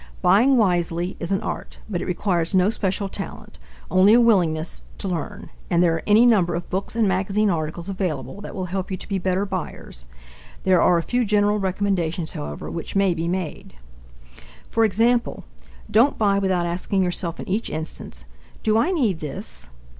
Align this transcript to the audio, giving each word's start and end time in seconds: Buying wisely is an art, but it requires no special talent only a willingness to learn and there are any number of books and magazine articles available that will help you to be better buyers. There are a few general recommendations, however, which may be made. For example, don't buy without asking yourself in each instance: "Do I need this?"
Buying 0.23 0.57
wisely 0.57 1.15
is 1.19 1.31
an 1.31 1.43
art, 1.43 1.77
but 1.87 2.01
it 2.01 2.07
requires 2.07 2.55
no 2.55 2.71
special 2.71 3.07
talent 3.07 3.59
only 3.91 4.13
a 4.15 4.19
willingness 4.19 4.85
to 4.97 5.07
learn 5.07 5.51
and 5.69 5.83
there 5.83 5.93
are 5.95 6.01
any 6.07 6.25
number 6.25 6.55
of 6.55 6.71
books 6.71 6.95
and 6.95 7.07
magazine 7.07 7.51
articles 7.51 7.87
available 7.87 8.41
that 8.41 8.55
will 8.55 8.65
help 8.65 8.89
you 8.89 8.97
to 8.97 9.07
be 9.07 9.19
better 9.19 9.45
buyers. 9.45 10.05
There 10.63 10.81
are 10.81 10.97
a 10.97 11.03
few 11.03 11.23
general 11.23 11.59
recommendations, 11.59 12.33
however, 12.33 12.67
which 12.71 12.95
may 12.95 13.13
be 13.13 13.27
made. 13.27 13.75
For 14.71 14.85
example, 14.85 15.43
don't 15.91 16.17
buy 16.17 16.39
without 16.39 16.65
asking 16.65 17.03
yourself 17.03 17.39
in 17.39 17.47
each 17.47 17.69
instance: 17.69 18.25
"Do 18.63 18.79
I 18.79 18.89
need 18.89 19.19
this?" 19.19 19.69